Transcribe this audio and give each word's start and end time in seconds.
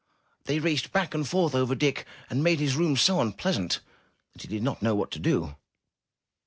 They 0.45 0.57
raced 0.57 0.91
back 0.91 1.13
and 1.13 1.27
forth 1.27 1.53
over 1.53 1.75
Dick, 1.75 2.07
and 2.27 2.43
made 2.43 2.59
his 2.59 2.75
room 2.75 2.97
so 2.97 3.21
unpleasant 3.21 3.81
that 4.33 4.41
he 4.41 4.47
did 4.47 4.63
not 4.63 4.81
know 4.81 4.95
what 4.95 5.11
to 5.11 5.19
do. 5.19 5.53